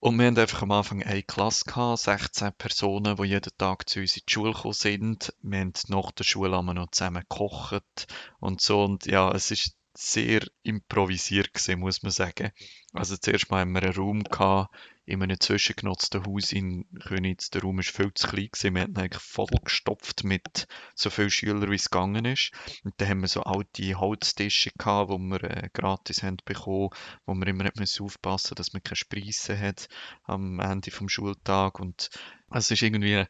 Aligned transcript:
Und 0.03 0.19
wir 0.19 0.29
haben 0.29 0.39
einfach 0.39 0.63
am 0.63 0.71
Anfang 0.71 1.03
eine 1.03 1.23
Klasse 1.23 1.67
gehabt, 1.67 1.99
16 1.99 2.55
Personen, 2.55 3.17
die 3.17 3.25
jeden 3.25 3.53
Tag 3.59 3.87
zu 3.87 4.01
uns 4.01 4.17
in 4.17 4.23
die 4.27 4.33
Schule 4.33 4.55
gekommen 4.55 4.73
sind. 4.73 5.35
Wir 5.43 5.61
haben 5.61 5.73
nach 5.89 6.11
der 6.13 6.25
Schule 6.25 6.63
noch 6.63 6.91
zusammen 6.91 7.21
gekocht 7.29 8.07
und 8.41 8.63
so. 8.63 8.83
Und 8.83 9.05
ja, 9.05 9.31
es 9.33 9.51
ist 9.51 9.77
sehr 9.95 10.43
improvisiert 10.63 11.53
gewesen, 11.53 11.81
muss 11.81 12.03
man 12.03 12.13
sagen. 12.13 12.53
Also 12.93 13.17
zuerst 13.17 13.51
mal 13.51 13.61
haben 13.61 13.73
wir 13.73 13.83
einen 13.83 13.95
Raum 13.95 14.25
gehabt, 14.25 14.75
in 15.11 15.23
einem 15.23 15.41
zwischengenutzten 15.41 16.25
Haus 16.25 16.53
in 16.53 16.87
Königs. 17.01 17.51
Der 17.51 17.63
Raum 17.63 17.79
war 17.79 17.83
viel 17.83 18.15
zu 18.15 18.29
klein 18.29 18.49
gewesen. 18.53 18.75
Wir 18.75 18.83
hatten 18.83 18.97
eigentlich 18.97 19.23
vollgestopft 19.23 20.23
mit 20.23 20.69
so 20.95 21.11
vielen 21.11 21.31
Schülern, 21.31 21.71
wie 21.71 21.75
es 21.75 21.91
gegangen 21.91 22.25
ist. 22.25 22.53
Und 22.85 22.95
dann 22.99 23.09
haben 23.09 23.21
wir 23.23 23.29
so 23.29 23.43
alte 23.43 23.99
Holztische 23.99 24.71
gehabt, 24.79 25.11
die 25.11 25.19
wir 25.19 25.43
äh, 25.43 25.69
gratis 25.73 26.23
haben 26.23 26.37
bekommen, 26.45 26.91
wo 27.27 27.35
wir 27.35 27.47
immer 27.49 27.69
müssen 27.77 28.05
aufpassen, 28.05 28.55
dass 28.55 28.73
man 28.73 28.85
keine 28.85 28.97
Spreisse 28.97 29.59
hat 29.59 29.89
am 30.23 30.61
Ende 30.61 30.93
vom 30.93 31.09
Schultag. 31.09 31.81
Und 31.81 32.11
es 32.53 32.71
ist 32.71 32.83
irgendwie 32.83 33.25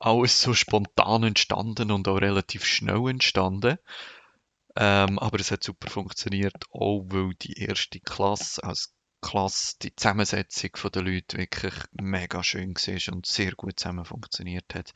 alles 0.00 0.40
so 0.40 0.54
spontan 0.54 1.22
entstanden 1.22 1.92
und 1.92 2.08
auch 2.08 2.20
relativ 2.20 2.64
schnell 2.66 3.08
entstanden. 3.08 3.78
Ähm, 4.76 5.18
aber 5.18 5.40
es 5.40 5.50
hat 5.50 5.62
super 5.62 5.88
funktioniert, 5.90 6.64
auch 6.70 7.04
weil 7.06 7.34
die 7.34 7.58
erste 7.58 8.00
Klasse 8.00 8.62
als 8.64 8.94
Klasse, 9.24 9.76
die 9.80 9.96
Zusammensetzung 9.96 10.70
der 10.92 11.02
Leute 11.02 11.38
wirklich 11.38 11.74
mega 11.92 12.42
schön 12.42 12.74
war 12.74 13.14
und 13.14 13.24
sehr 13.24 13.52
gut 13.52 13.80
zusammen 13.80 14.04
funktioniert 14.04 14.74
hat. 14.74 14.92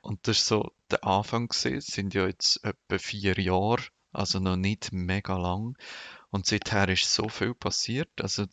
Und 0.00 0.28
das 0.28 0.48
war 0.50 0.60
so 0.60 0.72
der 0.92 1.04
Anfang. 1.04 1.50
Es 1.50 1.86
sind 1.86 2.14
ja 2.14 2.26
jetzt 2.26 2.62
etwa 2.62 2.98
vier 2.98 3.34
Jahre, 3.40 3.82
also 4.12 4.38
noch 4.38 4.54
nicht 4.56 4.92
mega 4.92 5.36
lang. 5.36 5.76
Und 6.30 6.46
seither 6.46 6.88
ist 6.88 7.12
so 7.12 7.28
viel 7.28 7.54
passiert. 7.54 8.10
Also 8.20 8.46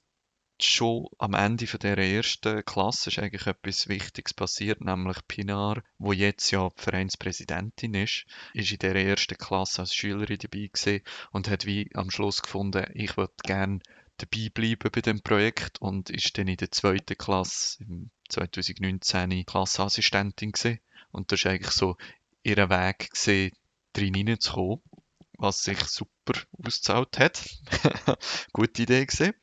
schon 0.63 1.07
am 1.17 1.33
Ende 1.33 1.67
von 1.67 1.79
der 1.79 1.97
ersten 1.97 2.63
Klasse 2.65 3.09
ist 3.09 3.19
eigentlich 3.19 3.47
etwas 3.47 3.87
Wichtiges 3.87 4.33
passiert, 4.33 4.81
nämlich 4.81 5.17
Pinar, 5.27 5.83
wo 5.97 6.13
jetzt 6.13 6.51
ja 6.51 6.69
die 6.69 6.81
Vereinspräsidentin 6.81 7.93
ist, 7.93 8.25
ist 8.53 8.71
in 8.71 8.79
der 8.79 8.95
ersten 8.95 9.37
Klasse 9.37 9.81
als 9.81 9.93
Schülerin 9.93 10.37
dabei 10.39 10.69
gewesen 10.71 11.01
und 11.31 11.49
hat 11.49 11.65
wie 11.65 11.89
am 11.95 12.11
Schluss 12.11 12.41
gefunden, 12.41 12.85
ich 12.93 13.17
würde 13.17 13.33
gerne 13.43 13.79
dabei 14.17 14.49
bleiben 14.53 14.91
bei 14.91 15.01
dem 15.01 15.21
Projekt 15.21 15.81
und 15.81 16.09
ist 16.09 16.37
dann 16.37 16.47
in 16.47 16.57
der 16.57 16.71
zweiten 16.71 17.17
Klasse 17.17 17.83
im 17.83 18.11
2019 18.29 19.45
Klassenassistentin 19.45 20.51
gewesen. 20.51 20.79
und 21.11 21.31
das 21.31 21.39
ist 21.39 21.45
eigentlich 21.47 21.73
so 21.73 21.97
ihr 22.43 22.69
Weg 22.69 23.11
gewesen, 23.11 23.51
drin 23.93 24.13
hineinzukommen 24.13 24.81
was 25.41 25.63
sich 25.63 25.79
super 25.79 26.39
ausgezahlt 26.63 27.17
hat. 27.17 27.43
Gute 28.53 28.83
Idee 28.83 29.05
gesehen. 29.05 29.33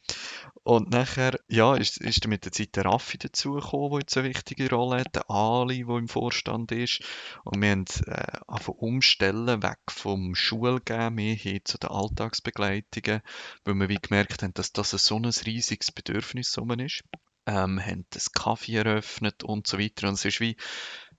Und 0.69 0.91
nachher, 0.91 1.41
ja, 1.49 1.77
ist, 1.77 1.97
ist 1.97 2.27
mit 2.27 2.45
der 2.45 2.53
Zeit 2.53 2.77
der 2.77 2.85
Raffi 2.85 3.17
dazugekommen, 3.17 3.89
der 3.93 4.01
jetzt 4.01 4.19
eine 4.19 4.29
wichtige 4.29 4.69
Rolle 4.69 5.01
hat, 5.01 5.15
der 5.15 5.31
Ali, 5.31 5.87
der 5.87 5.97
im 5.97 6.09
Vorstand 6.09 6.73
ist. 6.73 7.01
Und 7.45 7.63
wir 7.63 7.71
haben 7.71 7.87
äh, 8.05 8.71
umstellen, 8.73 9.63
weg 9.63 9.79
vom 9.89 10.35
Schulgehen, 10.35 11.15
mehr 11.15 11.35
hin 11.35 11.63
zu 11.65 11.79
den 11.79 11.89
Alltagsbegleitungen, 11.89 13.23
weil 13.65 13.75
wir 13.77 13.89
wie 13.89 13.97
gemerkt 13.97 14.43
haben, 14.43 14.53
dass 14.53 14.75
das 14.75 14.91
so 14.91 15.17
ein 15.17 15.25
riesiges 15.25 15.91
Bedürfnis 15.91 16.55
ist. 16.81 17.03
Ähm, 17.47 17.81
haben 17.81 18.05
das 18.11 18.33
Kaffee 18.33 18.77
eröffnet 18.77 19.45
und 19.45 19.67
so 19.67 19.79
weiter. 19.79 20.09
Und 20.09 20.17
es 20.17 20.27
ist 20.27 20.41
wie 20.41 20.59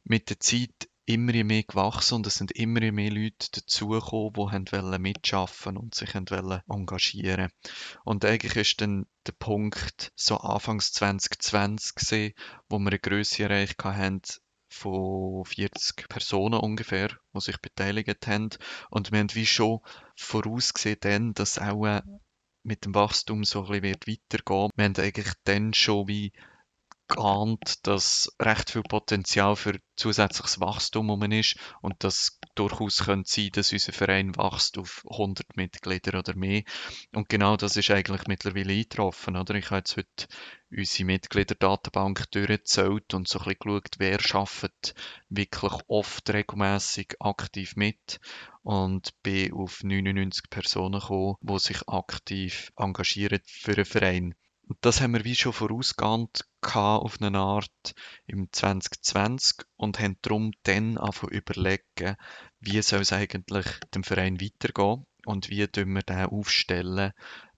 mit 0.03 0.29
der 0.29 0.39
Zeit 0.39 0.88
immer 1.09 1.43
mehr 1.43 1.63
gewachsen 1.63 2.15
und 2.15 2.27
es 2.27 2.35
sind 2.35 2.51
immer 2.51 2.91
mehr 2.91 3.09
Leute 3.09 3.49
dazugekommen, 3.51 4.65
die 4.65 4.75
haben 4.75 5.01
mitschaffen 5.01 5.75
und 5.75 5.95
sich 5.95 6.13
haben 6.13 6.61
engagieren 6.69 7.49
Und 8.05 8.23
eigentlich 8.25 8.55
ist 8.55 8.81
dann 8.81 9.07
der 9.25 9.31
Punkt 9.31 10.11
so 10.15 10.37
Anfangs 10.37 10.93
2020 10.93 11.95
gesehen, 11.95 12.33
wo 12.69 12.77
wir 12.77 12.89
eine 12.89 12.99
Größe 12.99 13.43
erreicht 13.43 13.83
haben 13.83 14.21
von 14.69 15.45
40 15.45 16.07
Personen 16.09 16.59
ungefähr, 16.59 17.09
die 17.33 17.41
sich 17.41 17.57
beteiligt 17.57 18.27
haben. 18.27 18.49
Und 18.91 19.11
wir 19.11 19.17
haben 19.17 19.33
wie 19.33 19.47
schon 19.47 19.79
vorausgesehen, 20.15 20.97
dann, 21.01 21.33
dass 21.33 21.57
auch 21.57 22.01
mit 22.61 22.85
dem 22.85 22.93
Wachstum 22.93 23.45
so 23.45 23.65
ein 23.65 23.81
bisschen 23.81 23.95
weitergehen 24.05 24.69
wird. 24.75 24.77
Wir 24.77 24.85
haben 24.85 24.95
eigentlich 24.97 25.33
dann 25.43 25.73
schon 25.73 26.07
wie 26.07 26.33
geahnt, 27.09 27.85
dass 27.87 28.33
recht 28.39 28.69
viel 28.69 28.83
Potenzial 28.83 29.55
für 29.55 29.79
zusätzliches 29.95 30.59
Wachstum 30.59 31.09
um 31.09 31.21
ist 31.31 31.57
und 31.81 32.03
das 32.03 32.39
durchaus 32.55 33.03
könnte 33.03 33.29
sein, 33.29 33.49
dass 33.53 33.73
unser 33.73 33.91
Verein 33.91 34.35
wächst 34.37 34.77
auf 34.77 35.05
100 35.09 35.57
Mitglieder 35.57 36.19
oder 36.19 36.35
mehr. 36.35 36.63
Und 37.13 37.27
genau 37.27 37.57
das 37.57 37.75
ist 37.75 37.91
eigentlich 37.91 38.27
mittlerweile 38.27 38.73
eingetroffen, 38.73 39.35
oder? 39.35 39.55
Ich 39.55 39.65
habe 39.65 39.77
jetzt 39.77 39.97
heute 39.97 40.27
unsere 40.71 41.05
Mitgliederdatenbank 41.05 42.31
durchgezählt 42.31 43.13
und 43.13 43.27
so 43.27 43.39
ein 43.39 43.45
bisschen 43.45 43.59
geschaut, 43.59 43.95
wer 43.97 44.19
schafft 44.21 44.93
wirklich 45.29 45.73
oft 45.87 46.29
regelmäßig 46.29 47.15
aktiv 47.19 47.75
mit 47.75 48.19
und 48.63 49.11
bin 49.23 49.53
auf 49.53 49.83
99 49.83 50.49
Personen 50.49 50.99
gekommen, 50.99 51.35
die 51.41 51.59
sich 51.59 51.87
aktiv 51.87 52.71
engagieren 52.77 53.41
für 53.45 53.73
einen 53.73 53.85
Verein. 53.85 54.35
Und 54.69 54.77
das 54.81 55.01
haben 55.01 55.13
wir 55.13 55.25
wie 55.25 55.33
schon 55.33 55.51
vorausgehend 55.51 56.45
auf 56.61 57.19
eine 57.19 57.39
Art 57.39 57.95
im 58.27 58.49
2020 58.51 59.65
und 59.75 59.99
haben 59.99 60.17
darum 60.21 60.51
dann 60.61 60.99
angefangen 60.99 61.33
überlegen, 61.33 62.15
wie 62.59 62.79
soll 62.83 63.01
es 63.01 63.11
eigentlich 63.11 63.65
dem 63.95 64.03
Verein 64.03 64.39
weitergehen 64.39 65.07
und 65.25 65.49
wie 65.49 65.67
wir 65.67 65.67
den 65.67 66.25
aufstellen, 66.27 67.13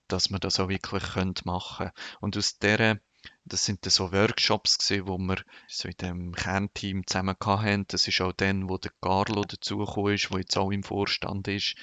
dass 0.07 0.29
wir 0.29 0.39
das 0.39 0.61
auch 0.61 0.69
wirklich 0.69 1.03
machen 1.43 1.77
können. 1.77 1.91
Und 2.21 2.37
aus 2.37 2.59
dieser 2.59 3.01
das 3.45 3.65
sind 3.65 3.85
dann 3.85 3.91
so 3.91 4.11
Workshops 4.11 4.77
gewesen, 4.77 5.07
wo 5.07 5.17
wir 5.17 5.43
so 5.67 5.87
in 5.87 5.97
dem 5.97 6.33
Kernteam 6.33 7.05
zusammen 7.05 7.35
hatten. 7.39 7.85
Das 7.87 8.07
ist 8.07 8.21
auch 8.21 8.31
dann, 8.31 8.69
wo 8.69 8.77
der 8.77 8.91
Carlo 9.01 9.43
dazugekommen 9.43 10.15
ist, 10.15 10.31
der 10.31 10.39
jetzt 10.39 10.57
auch 10.57 10.71
im 10.71 10.83
Vorstand 10.83 11.47
ist. 11.47 11.75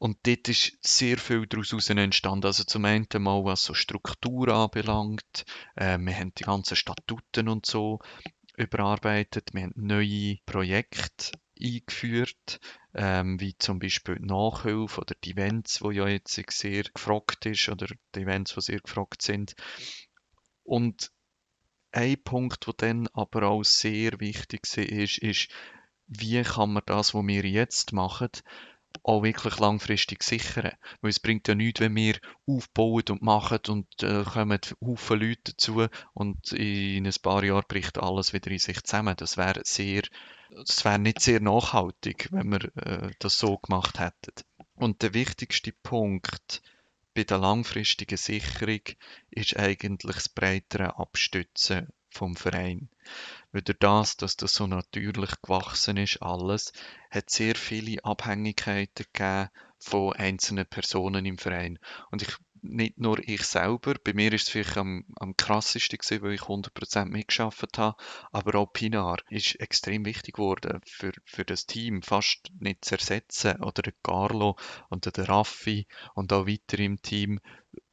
Und 0.00 0.16
dort 0.26 0.48
ist 0.48 0.78
sehr 0.80 1.18
viel 1.18 1.46
daraus 1.46 1.90
entstanden. 1.90 2.46
Also 2.46 2.64
zum 2.64 2.86
einen 2.86 3.06
mal, 3.18 3.44
was 3.44 3.64
so 3.64 3.74
Struktur 3.74 4.48
anbelangt. 4.48 5.44
Äh, 5.76 5.98
wir 5.98 6.16
haben 6.16 6.32
die 6.38 6.44
ganzen 6.44 6.74
Statuten 6.74 7.48
und 7.48 7.66
so 7.66 7.98
überarbeitet. 8.56 9.50
Wir 9.52 9.64
haben 9.64 9.74
neue 9.76 10.38
Projekte 10.46 11.32
eingeführt, 11.62 12.60
ähm, 12.94 13.38
wie 13.40 13.54
zum 13.58 13.78
Beispiel 13.78 14.14
die 14.14 14.24
Nachhilfe 14.24 15.02
oder 15.02 15.14
die 15.22 15.32
Events, 15.32 15.82
wo 15.82 15.90
ja 15.90 16.08
jetzt 16.08 16.40
sehr 16.50 16.84
gefragt 16.84 17.44
ist 17.44 17.68
oder 17.68 17.86
die 18.14 18.20
Events, 18.20 18.54
die 18.54 18.60
sehr 18.62 18.80
gefragt 18.80 19.20
sind. 19.20 19.54
Und 20.62 21.12
ein 21.92 22.22
Punkt, 22.22 22.66
der 22.66 22.74
dann 22.78 23.06
aber 23.08 23.50
auch 23.50 23.64
sehr 23.64 24.18
wichtig 24.18 24.62
war, 24.76 24.84
ist, 24.84 25.18
ist, 25.18 25.48
wie 26.06 26.42
kann 26.42 26.72
man 26.72 26.84
das, 26.86 27.12
was 27.12 27.26
wir 27.26 27.44
jetzt 27.44 27.92
machen, 27.92 28.30
auch 29.02 29.22
wirklich 29.22 29.58
langfristig 29.58 30.22
sichern. 30.22 30.72
Weil 31.00 31.10
es 31.10 31.20
bringt 31.20 31.48
ja 31.48 31.54
nichts, 31.54 31.80
wenn 31.80 31.94
wir 31.96 32.18
aufbauen 32.46 33.04
und 33.10 33.22
machen 33.22 33.60
und 33.68 34.02
äh, 34.02 34.24
kommen 34.24 34.60
Haufen 34.80 35.20
Leute 35.20 35.52
dazu 35.52 35.86
und 36.14 36.52
in 36.52 37.06
ein 37.06 37.14
paar 37.22 37.44
Jahren 37.44 37.64
bricht 37.66 37.98
alles 37.98 38.32
wieder 38.32 38.50
in 38.50 38.58
sich 38.58 38.82
zusammen. 38.82 39.16
Das 39.16 39.36
wäre 39.36 39.62
sehr, 39.64 40.02
das 40.50 40.84
wäre 40.84 40.98
nicht 40.98 41.20
sehr 41.20 41.40
nachhaltig, 41.40 42.28
wenn 42.30 42.50
wir 42.50 42.76
äh, 42.76 43.10
das 43.18 43.38
so 43.38 43.58
gemacht 43.58 43.98
hätten. 43.98 44.32
Und 44.74 45.02
der 45.02 45.14
wichtigste 45.14 45.72
Punkt 45.82 46.62
bei 47.14 47.24
der 47.24 47.38
langfristigen 47.38 48.16
Sicherung 48.16 48.80
ist 49.30 49.56
eigentlich 49.56 50.16
das 50.16 50.28
breitere 50.28 50.96
Abstützen 50.96 51.88
vom 52.10 52.36
Verein. 52.36 52.88
Weil 53.52 53.62
durch 53.62 53.78
das, 53.78 54.16
dass 54.16 54.36
das 54.36 54.54
so 54.54 54.66
natürlich 54.66 55.30
gewachsen 55.42 55.96
ist, 55.96 56.22
alles, 56.22 56.72
hat 57.10 57.30
sehr 57.30 57.56
viele 57.56 58.04
Abhängigkeiten 58.04 59.06
gegeben 59.12 59.50
von 59.78 60.12
einzelnen 60.14 60.66
Personen 60.66 61.24
im 61.24 61.38
Verein. 61.38 61.78
Und 62.10 62.22
ich, 62.22 62.36
nicht 62.62 62.98
nur 62.98 63.18
ich 63.26 63.42
selber, 63.42 63.94
bei 64.04 64.12
mir 64.12 64.32
ist 64.32 64.42
es 64.42 64.48
vielleicht 64.50 64.76
am, 64.76 65.04
am 65.18 65.36
krassesten 65.36 65.98
gewesen, 65.98 66.22
weil 66.22 66.34
ich 66.34 66.42
100% 66.42 67.06
mitgeschafft 67.06 67.78
habe, 67.78 67.96
aber 68.30 68.58
auch 68.58 68.72
Pinar 68.72 69.18
ist 69.30 69.58
extrem 69.58 70.04
wichtig 70.04 70.34
geworden 70.34 70.80
für, 70.84 71.12
für 71.24 71.44
das 71.44 71.66
Team, 71.66 72.02
fast 72.02 72.52
nicht 72.60 72.84
zu 72.84 72.96
ersetzen. 72.96 73.62
Oder 73.62 73.82
der 73.82 73.94
Carlo 74.02 74.56
und 74.90 75.06
der 75.16 75.28
Raffi 75.28 75.86
und 76.14 76.32
auch 76.32 76.46
weiter 76.46 76.78
im 76.78 77.00
Team, 77.00 77.40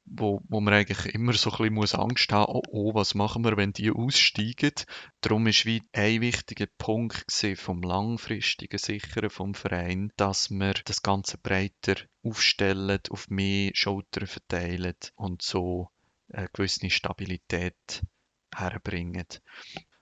wo, 0.09 0.41
wo 0.47 0.61
man 0.61 0.73
eigentlich 0.73 1.13
immer 1.13 1.33
so 1.33 1.51
ein 1.51 1.75
bisschen 1.75 1.99
Angst 1.99 2.31
haben 2.31 2.53
muss, 2.53 2.63
oh, 2.69 2.89
oh, 2.89 2.93
was 2.93 3.13
machen 3.15 3.43
wir, 3.43 3.57
wenn 3.57 3.73
die 3.73 3.91
aussteigen. 3.91 4.73
Darum 5.21 5.47
ist 5.47 5.65
wie 5.65 5.83
ein 5.93 6.21
wichtiger 6.21 6.67
Punkt 6.77 7.25
vom 7.55 7.81
langfristigen 7.81 8.77
Sichern 8.77 9.29
vom 9.29 9.53
Verein, 9.53 10.11
dass 10.15 10.49
wir 10.49 10.73
das 10.85 11.01
Ganze 11.01 11.37
breiter 11.37 11.95
aufstellen, 12.23 12.99
auf 13.09 13.29
mehr 13.29 13.71
Schultern 13.73 14.27
verteilen 14.27 14.95
und 15.15 15.41
so 15.41 15.89
eine 16.31 16.49
gewisse 16.53 16.89
Stabilität 16.89 18.03
herbringen. 18.53 19.27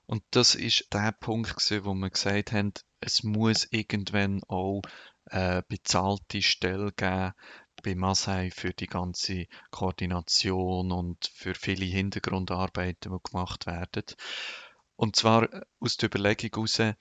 Und 0.07 0.23
das 0.31 0.53
ist 0.55 0.87
der 0.93 1.11
Punkt, 1.13 1.55
wo 1.83 1.93
wir 1.93 2.09
gesagt 2.09 2.51
haben, 2.51 2.73
es 2.99 3.23
muss 3.23 3.67
irgendwann 3.71 4.41
auch 4.47 4.81
eine 5.25 5.63
bezahlte 5.67 6.41
Stelle 6.41 6.91
geben, 6.91 7.33
bei 7.85 7.95
Masai 7.95 8.49
für 8.49 8.73
die 8.73 8.87
ganze 8.87 9.45
Koordination 9.69 10.91
und 10.91 11.31
für 11.33 11.53
viele 11.53 11.85
Hintergrundarbeiten, 11.85 13.11
die 13.11 13.31
gemacht 13.31 13.67
werden. 13.67 14.05
Und 14.95 15.15
zwar 15.15 15.53
äh, 15.53 15.61
aus 15.79 15.97
der 15.97 16.09
Überlegung 16.09 16.49
heraus, 16.51 16.95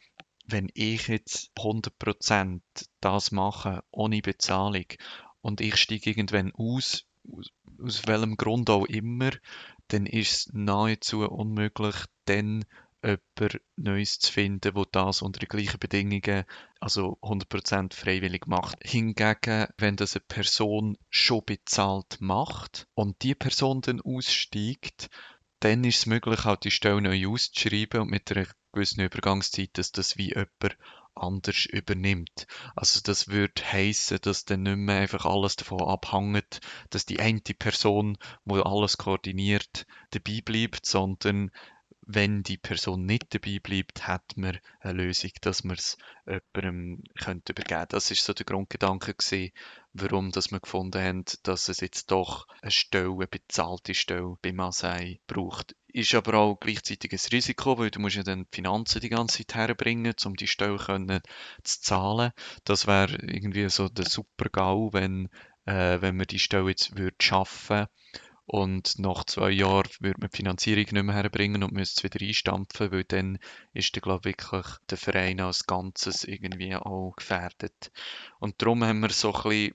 wenn 0.47 0.69
ich 0.75 1.09
jetzt 1.09 1.51
100% 1.57 2.61
das 3.01 3.33
mache, 3.33 3.83
ohne 3.91 4.21
Bezahlung, 4.21 4.87
und 5.41 5.61
ich 5.61 5.77
steige 5.77 6.11
irgendwann 6.11 6.53
aus, 6.53 7.07
aus 7.83 8.07
welchem 8.07 8.37
Grund 8.37 8.69
auch 8.69 8.85
immer, 8.87 9.31
dann 9.89 10.07
ist 10.07 10.33
es 10.33 10.53
nahezu 10.53 11.21
unmöglich, 11.29 11.97
dann 12.27 12.65
jemand 13.05 13.61
Neues 13.77 14.19
zu 14.19 14.33
finden, 14.33 14.75
wo 14.75 14.85
das 14.85 15.23
unter 15.23 15.41
den 15.41 15.49
gleichen 15.49 15.79
Bedingungen, 15.79 16.45
also 16.81 17.19
100% 17.23 17.95
freiwillig 17.95 18.47
macht. 18.47 18.77
Hingegen, 18.83 19.67
wenn 19.79 19.97
das 19.97 20.17
eine 20.17 20.25
Person 20.27 20.97
schon 21.11 21.45
bezahlt 21.45 22.17
macht 22.21 22.87
und 22.95 23.23
die 23.23 23.35
Person 23.35 23.81
dann 23.81 24.01
aussteigt, 24.01 25.11
dann 25.61 25.85
ist 25.85 25.99
es 25.99 26.07
möglich, 26.07 26.45
auch 26.45 26.57
die 26.57 26.71
Stelle 26.71 27.01
neu 27.01 27.29
auszuschreiben 27.29 28.03
und 28.03 28.11
mit 28.11 28.31
einer 28.31 28.47
gewissen 28.73 29.01
Übergangszeit, 29.01 29.71
dass 29.75 29.93
das 29.93 30.17
wie 30.19 30.35
jemand 30.35 30.77
anders 31.15 31.67
übernimmt. 31.67 32.47
Also 32.75 33.01
das 33.03 33.29
würde 33.29 33.63
heißen, 33.63 34.19
dass 34.23 34.45
dann 34.45 34.65
nicht 34.65 34.77
mehr 34.77 35.01
einfach 35.01 35.25
alles 35.25 35.57
davon 35.57 35.81
abhängt, 35.81 36.61
dass 36.91 37.07
die 37.07 37.21
eine 37.21 37.41
Person, 37.41 38.19
die 38.45 38.55
alles 38.55 38.99
koordiniert, 38.99 39.87
dabei 40.11 40.41
bleibt, 40.45 40.87
sondern 40.87 41.51
wenn 42.07 42.43
die 42.43 42.59
Person 42.59 43.07
nicht 43.07 43.35
dabei 43.35 43.59
bleibt, 43.63 44.07
hat 44.07 44.37
man 44.37 44.59
eine 44.81 45.05
Lösung, 45.05 45.31
dass 45.41 45.65
man 45.65 45.77
es 45.77 45.97
jemandem 46.27 47.03
könnte 47.19 47.53
übergeben 47.53 47.87
Das 47.89 48.11
ist 48.11 48.25
so 48.25 48.33
der 48.33 48.45
Grundgedanke 48.45 49.15
gewesen, 49.15 49.53
warum 49.93 50.31
dass 50.31 50.51
wir 50.51 50.61
gefunden 50.61 51.01
haben, 51.01 51.25
dass 51.45 51.69
es 51.69 51.81
jetzt 51.81 52.11
doch 52.11 52.47
eine 52.61 52.71
Stelle, 52.71 53.13
eine 53.13 53.27
bezahlte 53.27 53.95
Stelle 53.95 54.37
bei 54.43 54.53
Masai 54.53 55.21
braucht. 55.27 55.77
Ist 55.87 56.15
aber 56.15 56.35
auch 56.35 56.57
gleichzeitig 56.57 57.13
ein 57.13 57.29
Risiko, 57.33 57.79
weil 57.79 57.91
du 57.91 58.01
musst 58.01 58.17
ja 58.17 58.23
dann 58.23 58.45
die 58.45 58.57
Finanzen 58.57 59.01
die 59.01 59.09
ganze 59.09 59.39
Zeit 59.39 59.55
herbringen, 59.55 60.15
um 60.25 60.35
die 60.35 60.49
Stelle 60.49 60.77
können 60.77 61.23
zu 61.63 61.81
zahlen. 61.81 62.33
Das 62.65 62.87
wäre 62.87 63.17
irgendwie 63.17 63.69
so 63.71 63.89
der 63.89 64.07
super 64.07 64.51
GAU, 64.51 64.93
wenn, 64.93 65.29
äh, 65.65 66.01
wenn 66.01 66.19
wir 66.19 66.27
die 66.27 66.41
Stelle 66.41 66.69
jetzt 66.69 66.99
würde 66.99 67.17
schaffen 67.21 67.87
und 68.47 68.99
nach 68.99 69.25
zwei 69.25 69.51
Jahren 69.51 69.89
würde 70.01 70.21
man 70.21 70.31
die 70.31 70.37
Finanzierung 70.37 70.85
nicht 70.85 70.93
mehr 70.93 71.15
herbringen 71.15 71.63
und 71.63 71.73
müsste 71.73 72.07
es 72.07 72.15
wieder 72.15 72.27
einstampfen, 72.27 72.93
weil 72.93 73.05
dann 73.05 73.39
ist, 73.73 73.97
glaube 74.03 74.25
wirklich 74.25 74.65
der 74.91 74.99
Verein 74.99 75.41
als 75.41 75.67
Ganzes 75.67 76.25
irgendwie 76.25 76.75
auch 76.77 77.15
gefährdet. 77.17 77.91
Und 78.39 78.61
darum 78.61 78.85
haben 78.85 79.01
wir 79.01 79.11
so 79.11 79.33
ein 79.33 79.43
bisschen 79.43 79.75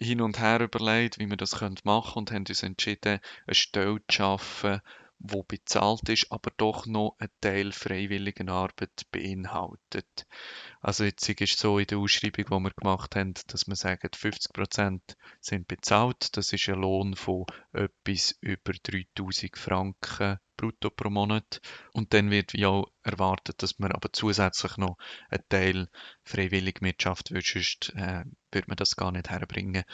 hin 0.00 0.20
und 0.20 0.38
her 0.38 0.60
überlegt, 0.60 1.18
wie 1.18 1.28
wir 1.28 1.36
das 1.36 1.60
machen 1.60 1.84
können 1.84 2.14
und 2.14 2.32
haben 2.32 2.44
uns 2.48 2.62
entschieden, 2.62 3.20
eine 3.46 3.54
Stelle 3.54 3.98
zu 4.08 4.14
schaffen, 4.16 4.80
wo 5.18 5.42
bezahlt 5.42 6.08
ist, 6.08 6.30
aber 6.30 6.50
doch 6.56 6.86
noch 6.86 7.16
ein 7.18 7.30
Teil 7.40 7.72
freiwilligen 7.72 8.48
Arbeit 8.48 9.02
beinhaltet. 9.10 10.26
Also 10.80 11.04
jetzt 11.04 11.28
ist 11.28 11.58
so 11.58 11.78
in 11.78 11.86
der 11.86 11.98
Ausschreibung, 11.98 12.44
die 12.44 12.64
wir 12.64 12.70
gemacht 12.70 13.16
haben, 13.16 13.34
dass 13.48 13.66
wir 13.66 13.76
sagen, 13.76 14.08
50% 14.08 15.00
sind 15.40 15.68
bezahlt. 15.68 16.36
Das 16.36 16.52
ist 16.52 16.68
ein 16.68 16.80
Lohn 16.80 17.16
von 17.16 17.46
etwas 17.72 18.36
über 18.40 18.72
3000 18.72 19.56
Franken 19.56 20.38
brutto 20.56 20.90
pro 20.90 21.08
Monat. 21.08 21.60
Und 21.92 22.12
dann 22.12 22.30
wird 22.30 22.52
auch 22.64 22.90
erwartet, 23.02 23.62
dass 23.62 23.78
man 23.78 23.92
aber 23.92 24.12
zusätzlich 24.12 24.76
noch 24.76 24.98
einen 25.30 25.44
Teil 25.48 25.88
freiwillig 26.24 26.82
mitschafft, 26.82 27.32
weil 27.32 27.42
sonst 27.42 27.92
äh, 27.96 28.24
wird 28.52 28.68
man 28.68 28.76
das 28.76 28.96
gar 28.96 29.12
nicht 29.12 29.30
herbringen. 29.30 29.84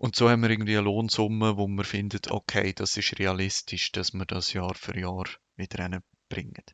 Und 0.00 0.16
so 0.16 0.30
haben 0.30 0.40
wir 0.40 0.48
irgendwie 0.48 0.78
eine 0.78 0.86
Lohnsumme, 0.86 1.58
wo 1.58 1.68
man 1.68 1.84
findet, 1.84 2.30
okay, 2.30 2.72
das 2.72 2.96
ist 2.96 3.18
realistisch, 3.18 3.92
dass 3.92 4.14
wir 4.14 4.24
das 4.24 4.54
Jahr 4.54 4.74
für 4.74 4.98
Jahr 4.98 5.26
wieder 5.56 6.02
bringen. 6.30 6.64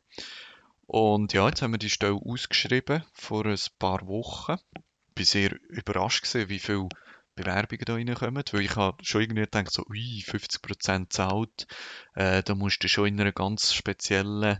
Und 0.85 1.33
ja, 1.33 1.45
jetzt 1.49 1.61
haben 1.61 1.73
wir 1.73 1.77
die 1.77 1.89
Stelle 1.89 2.13
ausgeschrieben 2.13 3.03
vor 3.11 3.45
ein 3.45 3.59
paar 3.79 4.07
Wochen. 4.07 4.55
Ich 5.17 5.19
war 5.19 5.25
sehr 5.25 5.59
überrascht 5.67 6.23
gewesen, 6.23 6.47
wie 6.47 6.59
viele 6.59 6.87
Bewerbungen 7.35 7.83
da 7.83 7.95
reinkommen, 7.95 8.43
weil 8.49 8.61
ich 8.61 8.77
habe 8.77 9.03
schon 9.03 9.23
irgendwie 9.23 9.41
gedacht, 9.41 9.73
so, 9.73 9.83
ui, 9.89 10.23
50% 10.25 11.09
zahlt, 11.09 11.67
äh, 12.15 12.41
da 12.43 12.55
musst 12.55 12.81
du 12.81 12.87
schon 12.87 13.07
in 13.07 13.19
einer 13.19 13.33
ganz 13.33 13.73
speziellen 13.73 14.59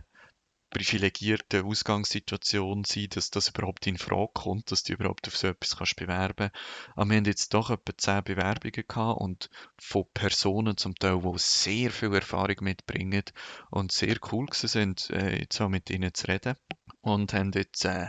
privilegierte 0.70 1.64
Ausgangssituation 1.64 2.84
sein, 2.84 3.08
dass 3.10 3.30
das 3.30 3.48
überhaupt 3.48 3.86
in 3.86 3.98
Frage 3.98 4.30
kommt, 4.34 4.70
dass 4.70 4.82
du 4.82 4.92
überhaupt 4.92 5.26
auf 5.28 5.36
so 5.36 5.48
etwas 5.48 5.76
kannst 5.76 5.96
bewerben. 5.96 6.50
Aber 6.94 7.10
wir 7.10 7.16
haben 7.16 7.24
jetzt 7.24 7.54
doch 7.54 7.70
etwa 7.70 7.96
zehn 7.96 8.24
Bewerbungen 8.24 8.84
gehabt 8.86 9.20
und 9.20 9.50
von 9.78 10.04
Personen 10.12 10.76
zum 10.76 10.94
Teil, 10.94 11.20
die 11.20 11.38
sehr 11.38 11.90
viel 11.90 12.14
Erfahrung 12.14 12.56
mitbringen 12.60 13.24
und 13.70 13.92
sehr 13.92 14.16
cool 14.32 14.46
sind, 14.52 15.10
äh, 15.10 15.40
jetzt 15.40 15.60
auch 15.60 15.68
mit 15.68 15.90
ihnen 15.90 16.12
zu 16.14 16.26
reden. 16.28 16.56
Und 17.00 17.32
haben 17.32 17.52
jetzt 17.52 17.84
äh, 17.84 18.08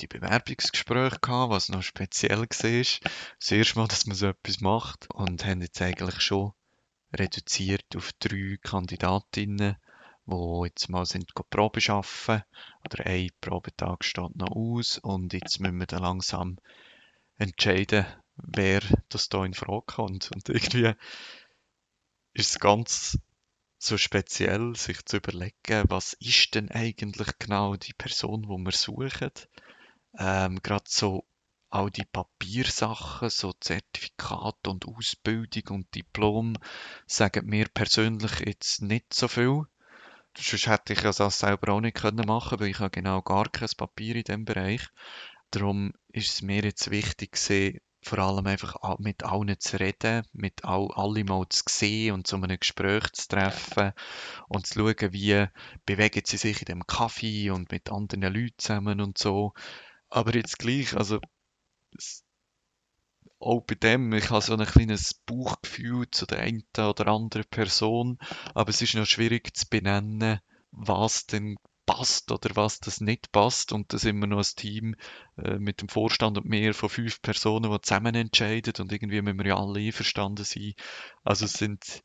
die 0.00 0.06
Bewerbungsgespräche 0.06 1.18
gehabt, 1.20 1.52
was 1.52 1.68
noch 1.68 1.82
speziell 1.82 2.38
war. 2.40 2.46
Das 2.48 3.50
erste 3.50 3.78
Mal, 3.78 3.88
dass 3.88 4.06
man 4.06 4.16
so 4.16 4.28
etwas 4.28 4.60
macht. 4.60 5.08
Und 5.10 5.44
haben 5.44 5.60
jetzt 5.60 5.80
eigentlich 5.82 6.20
schon 6.20 6.52
reduziert 7.12 7.96
auf 7.96 8.12
drei 8.18 8.56
Kandidatinnen 8.62 9.76
wo 10.30 10.64
jetzt 10.64 10.88
mal 10.88 11.04
sind 11.04 11.34
Probe 11.34 11.80
arbeiten 11.88 12.44
oder 12.84 13.06
ein 13.06 13.28
Probetag 13.40 14.04
steht 14.04 14.36
noch 14.36 14.54
aus 14.54 14.98
und 14.98 15.32
jetzt 15.32 15.60
müssen 15.60 15.78
wir 15.78 15.86
dann 15.86 16.02
langsam 16.02 16.58
entscheiden, 17.36 18.06
wer 18.36 18.80
das 19.08 19.28
da 19.28 19.44
in 19.44 19.54
Frage 19.54 19.84
kommt. 19.86 20.30
Und 20.32 20.48
irgendwie 20.48 20.92
ist 22.32 22.50
es 22.50 22.58
ganz 22.58 23.18
so 23.78 23.96
speziell, 23.96 24.76
sich 24.76 25.04
zu 25.06 25.16
überlegen, 25.16 25.84
was 25.88 26.12
ist 26.20 26.54
denn 26.54 26.70
eigentlich 26.70 27.38
genau 27.38 27.76
die 27.76 27.94
Person, 27.94 28.46
wo 28.48 28.58
wir 28.58 28.72
suchen. 28.72 29.30
Ähm, 30.18 30.60
Gerade 30.62 30.84
so 30.86 31.24
all 31.70 31.90
die 31.90 32.04
Papiersachen, 32.04 33.30
so 33.30 33.52
Zertifikat 33.52 34.66
und 34.66 34.86
Ausbildung 34.86 35.76
und 35.76 35.94
Diplom, 35.94 36.56
sagen 37.06 37.46
mir 37.46 37.66
persönlich 37.72 38.40
jetzt 38.40 38.82
nicht 38.82 39.14
so 39.14 39.28
viel. 39.28 39.64
Sonst 40.36 40.66
hätte 40.66 40.92
ich 40.92 41.02
ja 41.02 41.12
das 41.12 41.38
selber 41.38 41.72
auch 41.72 41.80
nicht 41.80 41.96
können 41.96 42.26
machen, 42.26 42.60
weil 42.60 42.68
ich 42.68 42.78
habe 42.78 42.90
genau 42.90 43.22
gar 43.22 43.48
kein 43.48 43.68
Papier 43.76 44.16
in 44.16 44.24
dem 44.24 44.44
Bereich. 44.44 44.82
Darum 45.50 45.92
ist 46.08 46.32
es 46.32 46.42
mir 46.42 46.62
jetzt 46.62 46.90
wichtig 46.90 47.32
gewesen, 47.32 47.80
vor 48.02 48.18
allem 48.18 48.46
einfach 48.46 48.98
mit 48.98 49.24
allen 49.24 49.58
zu 49.60 49.78
reden, 49.78 50.24
mit 50.32 50.64
all, 50.64 50.88
alle 50.94 51.24
mal 51.24 51.46
zu 51.50 51.62
sehen 51.68 52.14
und 52.14 52.26
zu 52.26 52.36
einem 52.36 52.58
Gespräch 52.58 53.12
zu 53.12 53.28
treffen 53.28 53.92
und 54.48 54.66
zu 54.66 54.78
schauen, 54.78 55.12
wie 55.12 55.46
bewegen 55.84 56.22
sie 56.24 56.38
sich 56.38 56.60
in 56.60 56.66
dem 56.66 56.86
Kaffee 56.86 57.50
und 57.50 57.70
mit 57.70 57.90
anderen 57.90 58.32
Leuten 58.34 58.54
zusammen 58.58 59.00
und 59.00 59.18
so. 59.18 59.52
Aber 60.08 60.34
jetzt 60.34 60.58
gleich, 60.58 60.96
also 60.96 61.20
auch 63.40 63.62
bei 63.62 63.74
dem, 63.74 64.12
ich 64.12 64.30
habe 64.30 64.42
so 64.42 64.54
ein 64.54 64.66
kleines 64.66 65.14
Bauchgefühl 65.26 66.10
zu 66.10 66.26
der 66.26 66.40
einen 66.40 66.64
oder 66.76 67.08
anderen 67.08 67.44
Person, 67.50 68.18
aber 68.54 68.70
es 68.70 68.82
ist 68.82 68.94
noch 68.94 69.06
schwierig 69.06 69.56
zu 69.56 69.66
benennen, 69.68 70.40
was 70.70 71.26
denn 71.26 71.56
passt 71.86 72.30
oder 72.30 72.54
was 72.54 72.78
das 72.80 73.00
nicht 73.00 73.32
passt. 73.32 73.72
Und 73.72 73.92
da 73.92 73.98
sind 73.98 74.18
wir 74.20 74.26
noch 74.26 74.38
ein 74.38 74.56
Team 74.56 74.94
äh, 75.38 75.58
mit 75.58 75.80
dem 75.80 75.88
Vorstand 75.88 76.38
und 76.38 76.46
mir 76.46 76.74
von 76.74 76.88
fünf 76.88 77.20
Personen, 77.22 77.70
die 77.70 77.80
zusammen 77.80 78.14
entscheiden 78.14 78.74
und 78.78 78.92
irgendwie 78.92 79.22
müssen 79.22 79.38
wir 79.38 79.46
ja 79.46 79.56
alle 79.56 79.80
einverstanden 79.80 80.44
sein. 80.44 80.74
Also 81.24 81.46
es 81.46 81.54
sind 81.54 82.02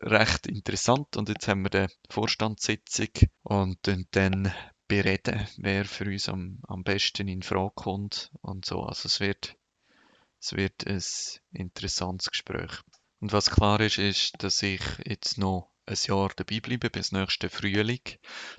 recht 0.00 0.46
interessant 0.46 1.16
und 1.16 1.28
jetzt 1.28 1.48
haben 1.48 1.62
wir 1.62 1.70
die 1.70 1.92
Vorstandssitzung 2.10 3.08
und 3.42 3.78
dann 4.12 4.52
bereden, 4.86 5.46
wer 5.56 5.84
für 5.84 6.04
uns 6.04 6.28
am, 6.28 6.58
am 6.68 6.84
besten 6.84 7.26
in 7.26 7.42
Frage 7.42 7.72
kommt 7.74 8.30
und 8.42 8.64
so. 8.64 8.82
Also 8.82 9.06
es 9.06 9.20
wird 9.20 9.56
es 10.44 10.52
wird 10.52 10.86
ein 10.86 11.02
interessantes 11.52 12.30
Gespräch. 12.30 12.70
Und 13.20 13.32
was 13.32 13.50
klar 13.50 13.80
ist, 13.80 13.96
ist, 13.96 14.34
dass 14.42 14.62
ich 14.62 14.82
jetzt 15.06 15.38
noch 15.38 15.70
ein 15.86 15.96
Jahr 16.06 16.30
dabei 16.36 16.60
bleibe, 16.60 16.90
bis 16.90 17.12
nächsten 17.12 17.48
Frühling. 17.48 18.00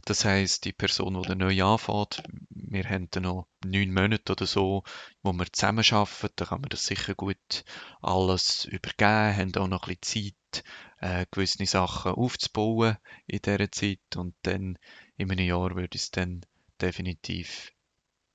Das 0.05 0.25
heißt, 0.25 0.65
die 0.65 0.73
Person, 0.73 1.21
die 1.21 1.35
neu 1.35 1.63
anfängt, 1.63 2.23
wir 2.49 2.89
haben 2.89 3.07
dann 3.11 3.23
noch 3.23 3.47
neun 3.63 3.93
Monate 3.93 4.31
oder 4.31 4.47
so, 4.47 4.83
wo 5.21 5.33
wir 5.33 5.45
zusammen 5.51 5.85
arbeiten, 5.91 6.33
da 6.35 6.45
kann 6.45 6.61
man 6.61 6.69
das 6.69 6.85
sicher 6.85 7.13
gut 7.13 7.63
alles 8.01 8.65
übergeben, 8.65 9.37
haben 9.37 9.55
auch 9.55 9.67
noch 9.67 9.87
ein 9.87 9.97
bisschen 9.97 10.33
Zeit, 10.51 10.63
äh, 10.99 11.25
gewisse 11.29 11.65
Sachen 11.67 12.13
aufzubauen 12.13 12.97
in 13.27 13.41
dieser 13.43 13.71
Zeit 13.71 14.15
und 14.15 14.35
dann 14.41 14.79
in 15.17 15.31
einem 15.31 15.45
Jahr 15.45 15.75
würde 15.75 15.95
ich 15.95 16.01
es 16.01 16.11
dann 16.11 16.41
definitiv 16.81 17.71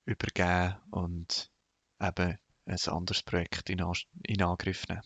übergeben 0.04 0.76
und 0.90 1.50
eben 2.00 2.38
ein 2.71 2.93
anderes 2.93 3.23
Projekt 3.23 3.71
in, 3.71 3.83
An 3.83 3.95
in 4.25 4.43
Angriff 4.43 4.87
nehmen. 4.89 5.03